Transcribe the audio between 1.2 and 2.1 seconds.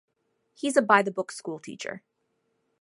school teacher.